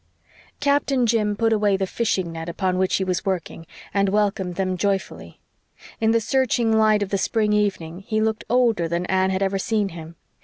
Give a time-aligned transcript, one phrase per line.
[0.59, 4.75] Captain Jim put away the fishing net upon which he was working, and welcomed them
[4.75, 5.39] joyfully.
[5.99, 9.59] In the searching light of the spring evening he looked older than Anne had ever
[9.59, 10.15] seen him.